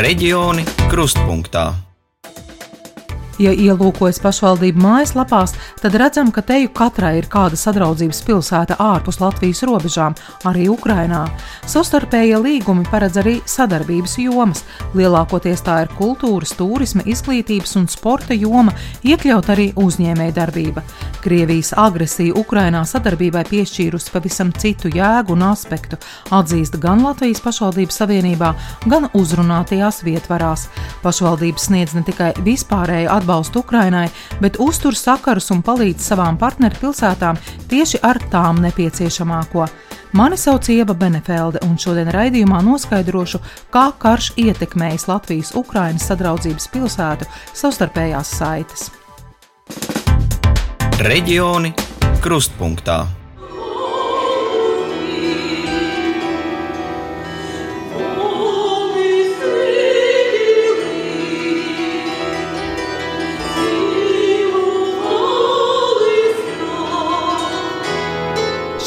[0.00, 1.89] Reģioni krustpunktā.
[3.40, 9.62] Ja ielūkojas pašvaldību mājaslapās, tad redzam, ka teju katrai ir kāda sadraudzības pilsēta ārpus Latvijas
[9.64, 10.12] robežām,
[10.44, 11.22] arī Ukrainā.
[11.64, 14.60] Savstarpējie līgumi paredz arī sadarbības jomas.
[14.92, 18.74] Lielākoties tā ir kultūras, turisma, izglītības un sporta joma,
[19.08, 20.84] iekļaut arī uzņēmējdarbība.
[21.24, 25.96] Krievijas agresija Ukrainā sadarbībai piešķīrusi pavisam citu jēgu un aspektu,
[26.28, 28.52] atzīst gan Latvijas pašvaldības savienībā,
[28.84, 30.68] gan uzrunātajās vietvarās.
[31.00, 34.08] Pašvaldības sniedz ne tikai vispārēju atbalstu, atbalstu Ukrainai,
[34.40, 37.38] bet uztur sakarus un palīdz savām partneru pilsētām
[37.70, 39.68] tieši ar tām nepieciešamāko.
[40.12, 43.38] Mani sauc Ieva Benefelde, un šodien raidījumā noskaidrošu,
[43.70, 48.90] kā karš ietekmējis Latvijas-Ukrainas sadraudzības pilsētu savstarpējās saites.
[50.98, 51.72] Reģioni
[52.20, 53.19] krustpunktā.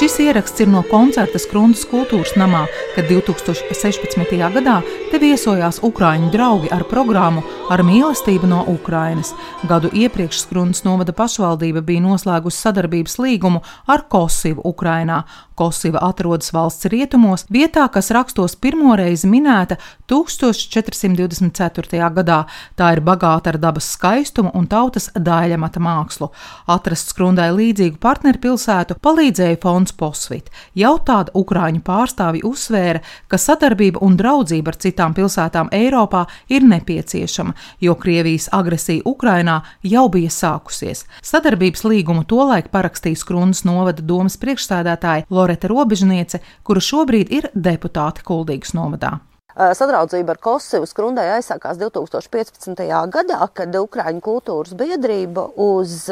[0.04, 4.34] Šis ieraksts ir no koncerta Skrundas kultūras namā, kad 2016.
[4.52, 4.74] gadā
[5.14, 7.40] te viesojās Ukrāņu draugi ar programmu
[7.72, 9.30] Ar mīlestību no Ukrainas.
[9.70, 15.22] Gadu iepriekš Skrundas novada pašvaldība bija noslēgusi sadarbības līgumu ar Kosivu Ukrainā.
[15.56, 19.78] Kosiva atrodas valsts rietumos, vietā, kas rakstos pirmoreiz minēta
[20.10, 22.10] 1424.
[22.18, 22.40] gadā.
[22.76, 26.32] Tā ir bagāta ar dabas skaistumu un tautas daļamata mākslu.
[26.74, 30.50] Atrast Skrundai līdzīgu partneru pilsētu palīdzēja fonds Posvit.
[30.74, 37.53] Jau tāda Ukrāņu pārstāvji uzsvēra, ka sadarbība un draudzība ar citām pilsētām Eiropā ir nepieciešama,
[37.82, 41.06] jo Krievijas agresija Ukrainā jau bija sākusies.
[41.24, 48.74] Sadarbības līgumu tolaik parakstīja Skrundas novada domas priekšstādātāja Loreta Robežniece, kura šobrīd ir deputāte Kuldīgas
[48.78, 49.20] novadā.
[49.54, 52.80] Sadraudzība ar Kosovu skrundai aizsākās 2015.
[53.14, 56.08] gadā, kad Ukrāņu kultūras biedrība uz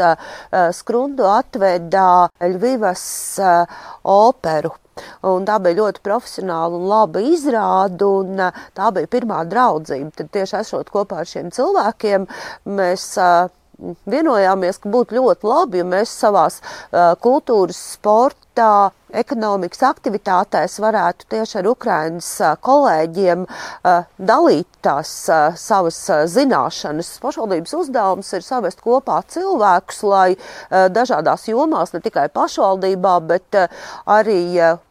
[0.77, 3.07] skrundu atveda Ļvivas
[4.05, 4.75] operu.
[5.29, 8.41] Un tā bija ļoti profesionāla un laba izrāde, un
[8.77, 10.09] tā bija pirmā draudzība.
[10.17, 12.25] Tad tieši esot kopā ar šiem cilvēkiem,
[12.79, 13.11] mēs
[14.05, 16.61] vienojāmies, ka būtu ļoti labi, ja mēs savās
[17.23, 22.29] kultūras, sporta, ekonomikas aktivitātēs varētu tieši ar Ukraiņas
[22.63, 23.45] kolēģiem
[24.21, 25.11] dalīt tās
[25.59, 25.99] savas
[26.31, 27.09] zināšanas.
[27.23, 30.29] Pašvaldības uzdevums ir savest kopā cilvēkus, lai
[30.69, 33.59] dažādās jomās, ne tikai pašvaldībā, bet
[34.05, 34.41] arī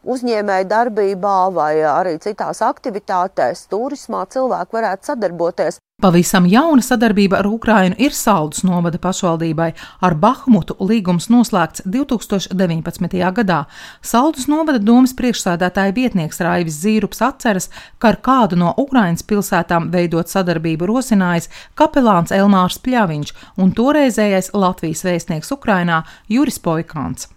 [0.05, 5.81] uzņēmēja darbībā vai arī citās aktivitātēs, turismā cilvēki varētu sadarboties.
[6.01, 9.67] Pavisam jauna sadarbība ar Ukrainu ir Saldus novada pašvaldībai.
[10.01, 13.19] Ar Bahmutu līgums noslēgts 2019.
[13.37, 13.59] gadā.
[14.01, 17.69] Saldus novada domas priekšsādātāja vietnieks Raivis Zīrups atceras,
[18.01, 25.05] ka ar kādu no Ukrainas pilsētām veidot sadarbību rosinājis kapelāns Elmārs Pļaviņš un toreizējais Latvijas
[25.05, 27.29] vēstnieks Ukrainā Juris Poikāns.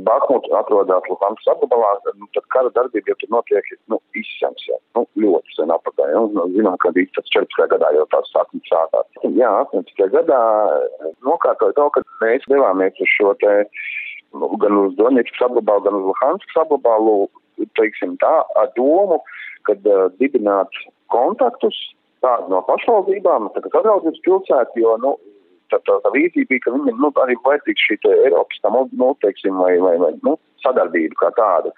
[0.00, 5.02] Bahmuts atrodas Luhanskas apgabalā, nu, tad kara darbība jau tur notiek nu, izsams, jau, nu,
[5.20, 6.14] ļoti sen apakaļ.
[6.16, 7.66] Nu, nu, zinām, ka bija tas 14.
[7.74, 9.10] gadā jau tās sākums sākās.
[9.36, 10.06] Jā, 18.
[10.14, 10.40] gadā
[11.28, 13.52] nokārtoja to, ka mēs devāmies uz šo te,
[14.32, 17.18] nu, gan uz Doņetskas apgabalu, gan uz Luhanskas apgabalu,
[17.76, 18.32] teiksim tā,
[18.62, 19.20] ar domu,
[19.68, 20.72] kad uh, dibināt
[21.12, 21.76] kontaktus
[22.24, 25.14] tādu no pašvaldībām, tā kā sadraudzības pilsētu, jo, nu,
[25.72, 29.58] tā, tā, tā vīzija bija, ka viņam nu, arī vajadzīgs šī Eiropas tam, nu, teiksim,
[29.58, 31.72] vai, vai, vai nu, sadarbība kā tāda,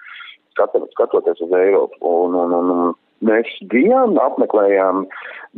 [0.53, 1.99] skatot, skatoties uz Eiropu.
[2.05, 2.93] Un, un, un, un
[3.25, 5.05] mēs bijām, apmeklējām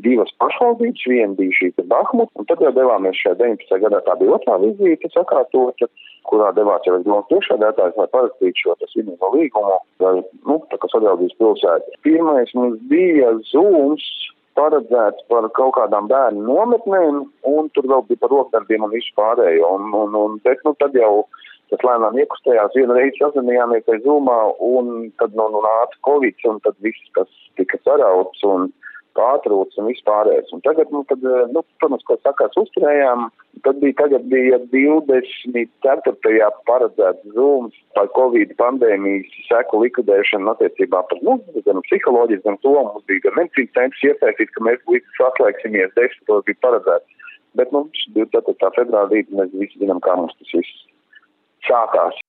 [0.06, 3.82] divas pašvaldības, viena bija šī Bahmut, un tad jau devāmies šajā 19.
[3.84, 5.90] gadā, tā bija otrā vizīte sakārtota,
[6.28, 10.16] kurā devās jau es domu priekšādētājs, lai parakstītu šo tas vienīgo līgumu, vai,
[10.50, 12.02] nu, tā kā sadarbības pilsētas.
[12.06, 14.06] Pirmais mums bija Zooms,
[14.58, 19.74] paredzēts par kaut kādām bērnu nometnēm, un tur vēl bija par rokdarbiem un visu pārējo.
[19.78, 21.28] Un, un, un, bet, nu, tad jau
[21.72, 26.62] tas lēnām iekustējās, vienu reizi sazinājāmies pie Zumā, un tad nu, nu nāca Covid, un
[26.64, 28.70] tad viss, kas tika sarauts, un
[29.18, 30.54] pārtrūcis un vispārējais.
[30.56, 33.28] Un tagad, nu, tad, eh, nu, protams, ko sakās uzturējām,
[33.66, 36.50] tad bija, tagad bija 24.
[36.70, 43.08] paredzēts zūms par Covid pandēmijas seku likvidēšanu attiecībā par, nu, gan psiholoģiju, gan to mums
[43.10, 47.34] bija gan medicīnas centrs iesaistīt, ka mēs līdz saslēgsimies, desmitos bija paredzēts.
[47.58, 48.72] Bet, nu, 24.
[48.78, 50.88] februārī mēs visi zinām, kā mums tas viss
[51.66, 52.27] sākās.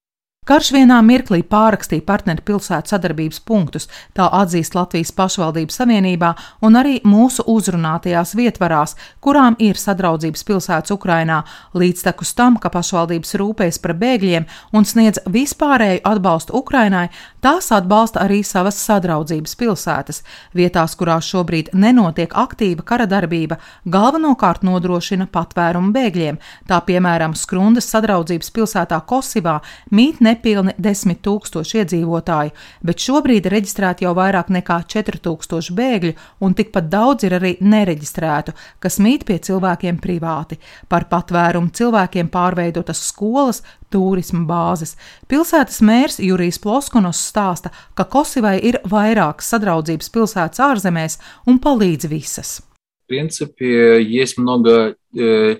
[0.49, 3.83] Karš vienā mirklī pārakstīja partneru pilsētu sadarbības punktus,
[4.17, 6.31] tā atzīst Latvijas pašvaldības savienībā
[6.65, 11.43] un arī mūsu uzrunātajās vietvarās, kurām ir sadraudzības pilsētas Ukrainā,
[11.77, 17.11] līdztekus tam, ka pašvaldības rūpējas par bēgļiem un sniedz vispārēju atbalstu Ukrainai,
[17.45, 20.23] tās atbalsta arī savas sadraudzības pilsētas.
[20.57, 28.49] Vietās, kurās šobrīd nenotiek aktīva kara darbība, galvenokārt nodrošina patvērumu bēgļiem, tā piemēram Skrundas sadraudzības
[28.57, 29.59] pilsētā Kosivā
[29.93, 32.53] mīt ne nepilni 10 tūkstoši iedzīvotāju,
[32.85, 38.99] bet šobrīd reģistrēti jau vairāk nekā 4000 bēgļu, un tikpat daudz ir arī nereģistrētu, kas
[39.03, 40.59] mīt pie cilvēkiem privāti.
[40.87, 44.95] Par patvērumu cilvēkiem pārveidotas skolas, turisma bāzes.
[45.27, 51.19] Pilsētas mērs Jurijs Ploskonos stāsta, ka Kosivai ir vairākas sadraudzības pilsētas ārzemēs
[51.49, 52.59] un palīdz visas
[53.08, 54.96] принципе, есть много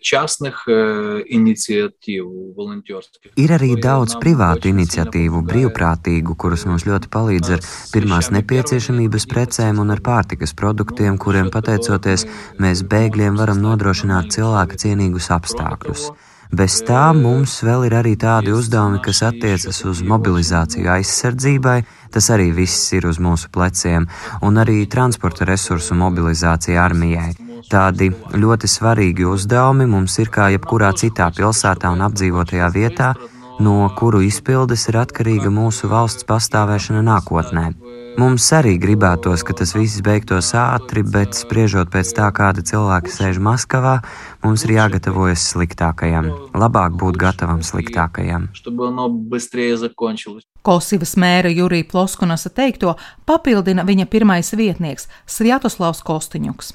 [0.00, 3.30] частных iniciatīvu, volunteersku.
[3.36, 7.60] Ir arī daudz privātu iniciatīvu, brīvprātīgu, kuras mums ļoti palīdz ar
[7.94, 12.26] pirmās nepieciešamības precēm un ar pārtikas produktiem, kuriem pateicoties
[12.58, 16.10] mēs bēgļiem varam nodrošināt cilvēka cienīgus apstākļus.
[16.49, 21.77] Bez tā mums vēl ir arī tādi uzdevumi, kas attiecas uz mobilizāciju aizsardzībai,
[22.09, 24.07] tas arī viss ir uz mūsu pleciem,
[24.41, 27.35] un arī transporta resursu mobilizācija armijai.
[27.69, 33.13] Tādi ļoti svarīgi uzdevumi mums ir kā jebkurā citā pilsētā un apdzīvotajā vietā,
[33.61, 37.67] no kuru izpildes ir atkarīga mūsu valsts pastāvēšana nākotnē.
[38.18, 43.40] Mums arī gribētos, ka tas viss beigtos ātri, bet spriežot pēc tā, kāda cilvēka sēž
[43.42, 43.96] Maskavā,
[44.44, 46.28] mums ir jāgatavojas sliktākajam.
[46.54, 48.46] Labāk būt gatavam sliktākajam.
[50.62, 52.94] Kosivas mēra Jurija Ploskunasa teikto
[53.26, 56.74] papildina viņa pirmais vietnieks Sviatoslavs Kostiņuks.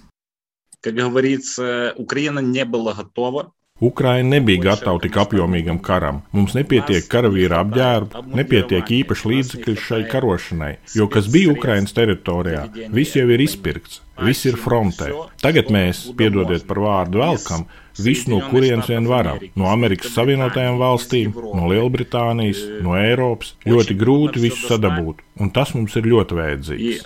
[0.81, 6.21] Как говорится, Украина не была готова Ukraina nebija gatava tik apjomīgam karam.
[6.31, 13.17] Mums nepietiek karavīra apģērba, nepietiek īpaši līdzekļu šai karošanai, jo kas bija Ukrainas teritorijā, viss
[13.19, 15.11] jau ir izpirkts, viss ir frontē.
[15.43, 17.67] Tagad mēs, piedodiet par vārdu velkam,
[17.99, 23.56] visu no kurienes vien varam- no Amerikas Savienotajām valstīm, no Lielbritānijas, no Eiropas.
[23.67, 27.03] Ļoti grūti visu sadabūt, un tas mums ir ļoti vajadzīgs.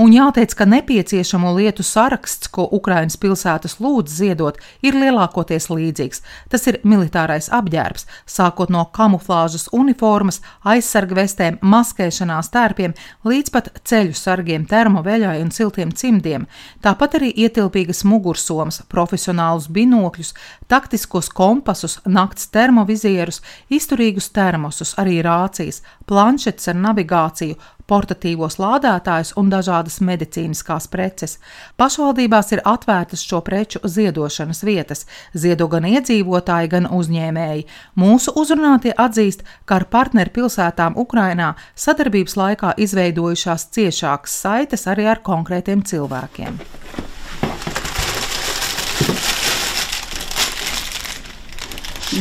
[0.00, 6.22] Un jāteic, ka nepieciešamo lietu saraksts, ko Ukrainas pilsētas lūdz ziedot, ir lielākoties līdzīgs.
[6.48, 12.94] Tas ir militārais apģērbs, sākot no kamuflāžas uniformas, aizsarga vestēm, maskēšanās tērpiem
[13.28, 16.46] līdz pat ceļu sargiem, termoveļai un siltiem cimdiem.
[16.80, 20.32] Tāpat arī ietilpīgas mugursomas, profesionālus binokļus,
[20.72, 29.98] taktiskos kompasus, nakts termovizierus, izturīgus termosus, arī rācijas, planšetes ar navigāciju, portatīvos lādētājus un dažādas
[30.06, 31.36] medicīniskās preces.
[31.80, 37.66] Pašvaldībās ir atvērtas šo preču ziedošanas vietas, ziedo gan iedzīvotāji, gan uzņēmēji.
[38.00, 45.24] Mūsu uzrunātie atzīst, ka ar partneru pilsētām Ukrainā sadarbības laikā izveidojušās ciešākas saites arī ar
[45.26, 46.60] konkrētiem cilvēkiem.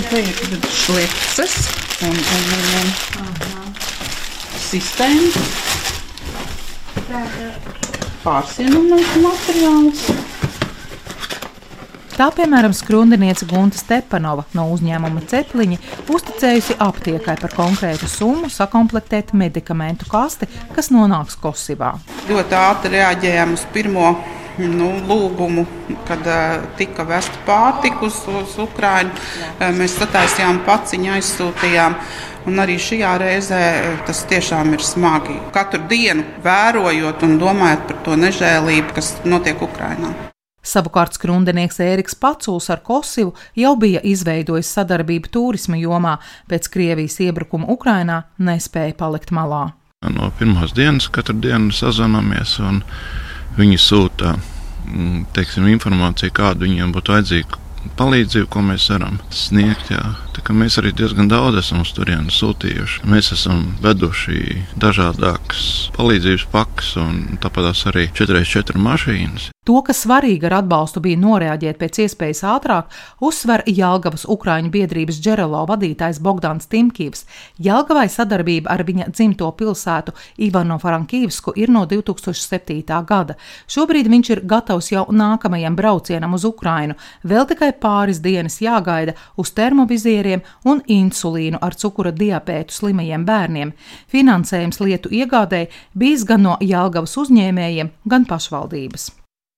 [0.10, 0.36] Te ir
[0.70, 1.56] šlices
[2.06, 2.92] un, un, un,
[3.26, 3.50] un
[4.70, 5.30] sistēma.
[8.24, 10.04] Pārsienamais materiāls.
[12.20, 15.78] Tā, piemēram, skrundiniece Gunta Stepanova no uzņēmuma Cepliņa
[16.12, 21.94] uzticējusi aptiekai par konkrētu summu sakomplektēt medikamentu kasti, kas nonāks Kosivā.
[22.28, 24.12] Ļoti ātri reaģējām uz pirmo
[24.60, 25.64] nu, lūgumu,
[26.10, 29.16] kad uh, tika vesta pārtika uz, uz Ukrajinu.
[29.16, 31.96] Uh, mēs sataisījām paciņu, aizsūtījām.
[32.50, 33.62] Un arī šajā reizē
[34.08, 35.36] tas tiešām ir smagi.
[35.54, 40.10] Katru dienu vērojot un domājot par to nežēlību, kas notiek Ukrajinā.
[40.66, 46.18] Savukārt skrundenieks Ēriks Paculs ar Kosivu jau bija izveidojis sadarbību turisma jomā,
[46.50, 49.70] pēc Krievijas iebrukuma Ukrainā nespēja palikt malā.
[50.10, 52.82] No pirmās dienas katru dienu sazvanāmies un
[53.60, 57.62] viņi sūta mm, teiksim, informāciju, kādu viņiem būtu vajadzīga
[58.00, 59.94] palīdzību, ko mēs varam sniegt.
[59.94, 60.16] Jā.
[60.48, 63.06] Mēs arī diezgan daudz esam uz turieni sūtījuši.
[63.10, 69.50] Mēs esam veduši dažādākas palīdzības pakas, un tāpat arī 4x4 mašīnas.
[69.70, 72.88] To, ka svarīgi ar atbalstu bija noreaģēt pēc iespējas ātrāk,
[73.22, 77.28] uzsver Jālgavas Ukrāņu biedrības Džerelo vadītājs Bogdāns Timkīvs.
[77.62, 80.16] Jālgavai sadarbība ar viņa dzimto pilsētu
[80.48, 82.82] Ivano Frankīvsku ir no 2007.
[83.06, 83.36] gada.
[83.70, 86.98] Šobrīd viņš ir gatavs jau nākamajam braucienam uz Ukrainu.
[87.22, 89.54] Vēl tikai pāris dienas jāgaida uz
[90.29, 93.73] termovizieriem un insulīnu ar cukura diabētu slimajiem bērniem.
[94.09, 99.13] Finansējums lietu iegādēji bijis gan no Jālgavas uzņēmējiem, gan pašvaldības.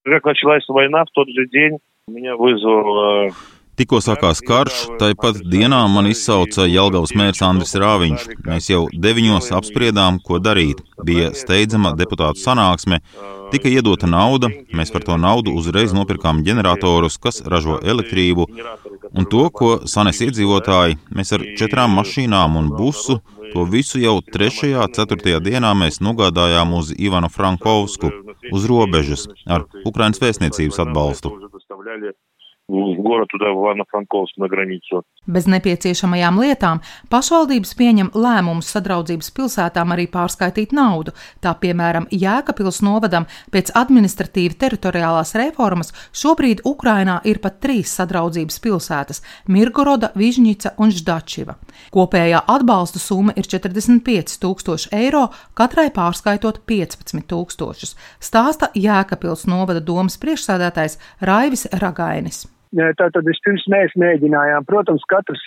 [0.05, 3.33] Как началась война, в тот же день меня вызвал
[3.82, 8.28] Tikko sākās karš, tāpat dienā man izsauca Jelgavas mērs Andris Rāviņš.
[8.46, 10.84] Mēs jau deviņos apspriedām, ko darīt.
[11.02, 13.00] Bija steidzama deputātu sanāksme,
[13.50, 18.46] tika iedota nauda, mēs par to naudu uzreiz nopirkām ģeneratorus, kas ražo elektrību,
[19.18, 23.18] un to, ko sanes iedzīvotāji, mēs ar četrām mašīnām un busu
[23.52, 24.70] To visu jau 3.
[24.80, 25.42] un 4.
[25.44, 28.14] dienā mēs nogādājām uz Ivanu Frankovsku,
[28.56, 31.34] uz robežas, ar Ukraiņas vēstniecības atbalstu
[32.72, 35.02] uz gorotu vai Vānu-Frankovs no granicu.
[35.28, 36.80] Bez nepieciešamajām lietām
[37.12, 41.14] pašvaldības pieņem lēmumus sadraudzības pilsētām arī pārskaitīt naudu.
[41.44, 49.22] Tā piemēram, Jēkabils novadam pēc administratīva teritoriālās reformas šobrīd Ukrainā ir pat trīs sadraudzības pilsētas-
[49.54, 51.58] Mirgoroda, Vižņica un Ždačiva.
[51.92, 60.18] Kopējā atbalsta summa ir 45 tūkstoši eiro, katrai pārskaitot 15 tūkstošus, stāsta Jēkabils novada domas
[60.18, 62.48] priekšsādātājs Raivis Ragainis.
[62.72, 65.42] Tātad vispirms mēs mēģinājām, protams, katrs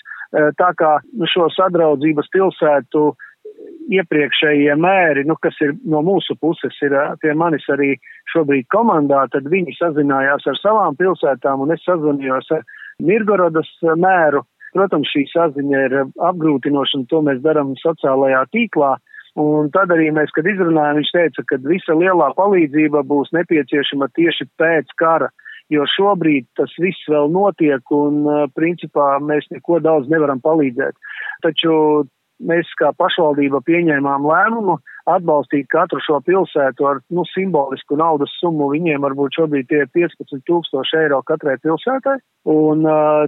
[0.59, 0.99] tā kā
[1.31, 3.05] šo sadraudzības pilsētu
[3.95, 7.95] iepriekšējie mēri, nu, kas ir no mūsu puses, ir pie manis arī
[8.33, 12.65] šobrīd komandā, tad viņi sazinājās ar savām pilsētām un es sazinājos ar
[13.05, 14.45] Mirgorodas mēru.
[14.75, 18.97] Protams, šī saziņa ir apgrūtinoša, un to mēs darām sociālajā tīklā.
[19.39, 24.49] Un tad arī mēs, kad izrunājām, viņš teica, ka visa lielā palīdzība būs nepieciešama tieši
[24.59, 25.31] pēc kara
[25.73, 28.25] jo šobrīd tas viss vēl notiek un,
[28.57, 30.99] principā, mēs neko daudz nevaram palīdzēt.
[31.45, 31.75] Taču
[32.43, 34.79] mēs kā pašvaldība pieņēmām lēmumu
[35.11, 38.71] atbalstīt katru šo pilsētu ar nu, simbolisku naudas summu.
[38.73, 42.17] Viņiem varbūt šobrīd ir 15 tūkstoši eiro katrai pilsētai.
[42.51, 42.85] Un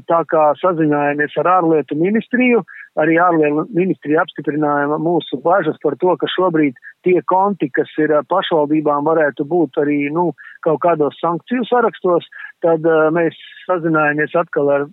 [0.09, 2.63] tā kā sazinājāmies ar ārlietu ministriju,
[3.01, 6.77] arī ārlietu ministrija apstiprināja mūsu bažas par to, ka šobrīd
[7.07, 10.31] tie konti, kas ir pašvaldībām, varētu būt arī nu,
[10.67, 12.27] kaut kādos sankciju sarakstos,
[12.67, 14.87] tad mēs sazinājāmies atkal ar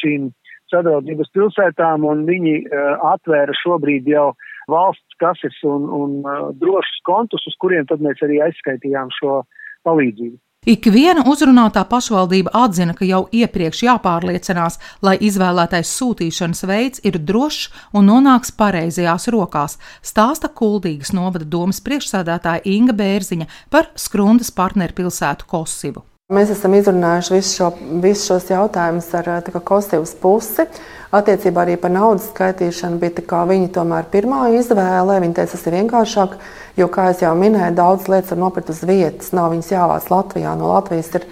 [0.00, 0.30] šīm
[0.72, 4.32] sadraudzības pilsētām, un viņi uh, atvēra šobrīd jau
[4.68, 9.42] valsts kases un, un uh, drošus kontus, uz kuriem tad mēs arī aizskaitījām šo
[9.88, 10.36] palīdzību.
[10.66, 18.10] Ikviena uzrunātā pašvaldība atzina, ka jau iepriekš jāpārliecinās, lai izvēlētais sūtīšanas veids ir drošs un
[18.10, 26.04] nonāks pareizajās rokās, stāsta Kuldīgas novada domas priekšsēdētāja Inga Bērziņa par Skrundas partnerpilsētu Kosivu.
[26.28, 27.66] Mēs esam izrunājuši visu šo,
[28.04, 29.28] visu šos jautājumus ar
[29.64, 30.66] Kostīvas pusi.
[31.16, 33.14] Attiecībā arī par naudas skaitīšanu bija
[33.48, 35.14] viņa tomēr pirmā izvēle.
[35.24, 36.34] Viņa teica, tas ir vienkāršāk,
[36.76, 39.30] jo, kā jau minēju, daudz lietas var nopirkt uz vietas.
[39.32, 40.52] Nav viņas jāvāc Latvijā.
[40.60, 41.24] No Latvijas ir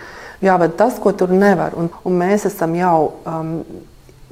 [0.48, 1.76] jāved tas, ko tur nevar.
[1.76, 3.50] Un, un mēs esam jau um,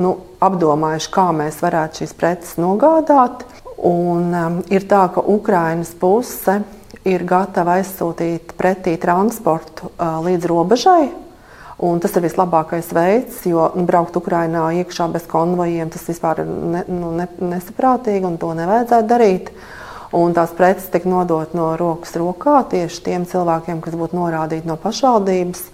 [0.00, 0.14] nu,
[0.48, 3.44] apdomājuši, kā mēs varētu šīs preces nogādāt.
[3.76, 6.62] Un, um, ir tā, ka Ukrainas puse
[7.08, 11.04] ir gatava aizsūtīt pretī transportu uh, līdz robežai.
[11.84, 16.50] Un tas ir vislabākais veids, jo nu, braukt Ukrajinā iekšā bez konvojiem tas vispār ir
[16.50, 19.50] ne, nu, ne, nesaprātīgi un to nevajadzētu darīt.
[20.12, 24.76] Un tās preces tiek nodotas no rokas rokā tieši tiem cilvēkiem, kas būtu norādīti no
[24.80, 25.64] pašvaldības.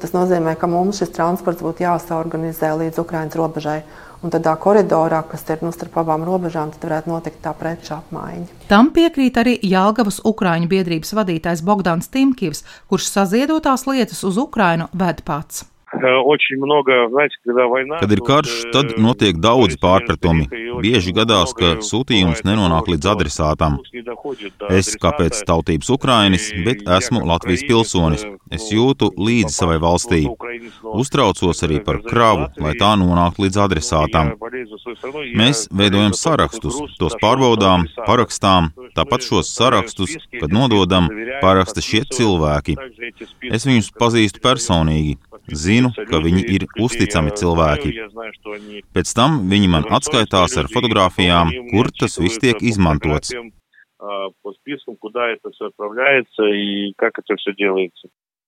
[0.00, 3.82] Tas nozīmē, ka mums šis transports būtu jāsaorganizē līdz Ukraiņas robežai.
[4.24, 8.64] Un tādā koridorā, kas ir nu, starp abām robežām, tad varētu notikt tā preču apmaiņa.
[8.70, 15.20] Tam piekrīt arī Jālgavas Ukrāņu biedrības vadītājs Bogdāns Timkivs, kurš saziedotās lietas uz Ukrainu ved
[15.28, 15.66] pats.
[18.00, 20.46] Kad ir karš, tad notiek daudz pārpratumi.
[20.84, 23.78] Bieži gadās, ka sūtījums nenonāk līdz adresātam.
[24.74, 28.24] Es kā pēc tautības Ukrainis, bet esmu Latvijas pilsonis.
[28.52, 30.22] Es jūtu līdzi savai valstī.
[30.94, 34.34] Uztraucos arī par kravu, lai tā nonāktu līdz adresātam.
[35.40, 38.72] Mēs veidojam sarakstus, tos pārbaudām, parakstām.
[38.94, 41.08] Tāpat šos sarakstus, kad nododam,
[41.42, 42.76] paraksta šie cilvēki.
[43.50, 45.16] Es viņus pazīstu personīgi.
[45.52, 47.92] Zinu, ka viņi ir uzticami cilvēki.
[48.96, 53.34] Pēc tam viņi man atskaitās ar fotografijām, kur tas viss tiek izmantots.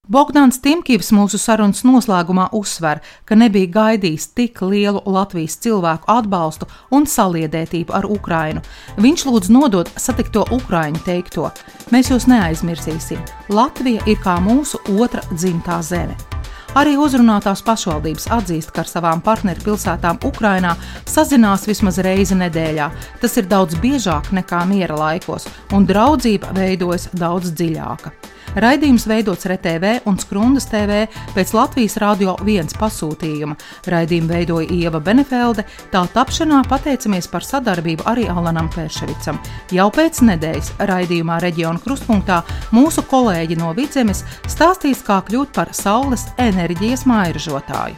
[0.07, 7.09] Bogdāns Timkivs mūsu sarunas noslēgumā uzsver, ka nebija gaidījis tik lielu Latvijas cilvēku atbalstu un
[7.11, 8.63] saliedētību ar Ukrainu.
[9.03, 11.51] Viņš lūdz nodot satikto Ukraiņu teikto:
[11.91, 13.27] Mēs jūs neaizmirsīsim.
[13.51, 16.36] Latvija ir kā mūsu otra dzimtā zeme.
[16.77, 20.75] Arī uzrunātās pašvaldības atzīst, ka ar savām partneru pilsētām Ukrainā
[21.09, 22.91] sazinās vismaz reizi nedēļā.
[23.23, 28.13] Tas ir daudz biežāk nekā miera laikos, un draudzība veidojas daudz dziļāka.
[28.57, 31.03] Raidījums veidots RTV un Skrundas TV
[31.35, 33.57] pēc Latvijas Rādio 1 pasūtījuma.
[33.93, 39.37] Raidījumu veidoja Ieva Benefelde, tā tapšanā pateicamies par sadarbību arī Alanam Pērševicam.
[39.77, 42.39] Jau pēc nedēļas raidījumā Reģiona krustpunktā
[42.73, 46.25] mūsu kolēģi no Vidzemes stāstīs, kā kļūt par saules
[46.67, 47.95] enerģijas mairažotāju.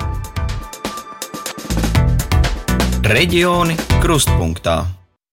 [3.09, 4.98] Reģioni krustpunktā.